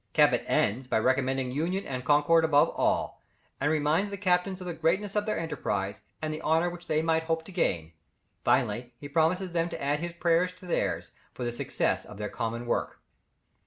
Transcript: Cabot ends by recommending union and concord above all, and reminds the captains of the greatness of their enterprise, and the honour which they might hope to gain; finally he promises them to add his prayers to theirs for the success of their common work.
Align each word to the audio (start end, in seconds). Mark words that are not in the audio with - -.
Cabot 0.13 0.43
ends 0.47 0.87
by 0.87 0.97
recommending 0.97 1.51
union 1.51 1.85
and 1.85 2.03
concord 2.03 2.43
above 2.43 2.69
all, 2.69 3.21
and 3.59 3.69
reminds 3.69 4.09
the 4.09 4.17
captains 4.17 4.59
of 4.59 4.65
the 4.65 4.73
greatness 4.73 5.15
of 5.15 5.27
their 5.27 5.37
enterprise, 5.37 6.01
and 6.23 6.33
the 6.33 6.41
honour 6.41 6.71
which 6.71 6.87
they 6.87 7.03
might 7.03 7.25
hope 7.25 7.45
to 7.45 7.51
gain; 7.51 7.91
finally 8.43 8.93
he 8.97 9.07
promises 9.07 9.51
them 9.51 9.69
to 9.69 9.79
add 9.79 9.99
his 9.99 10.13
prayers 10.13 10.53
to 10.53 10.65
theirs 10.65 11.11
for 11.35 11.43
the 11.43 11.51
success 11.51 12.03
of 12.03 12.17
their 12.17 12.29
common 12.29 12.65
work. 12.65 12.99